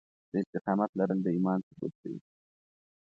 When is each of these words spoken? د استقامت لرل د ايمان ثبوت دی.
د 0.31 0.33
استقامت 0.43 0.91
لرل 0.99 1.19
د 1.23 1.27
ايمان 1.35 1.59
ثبوت 1.67 1.93
دی. 2.03 2.15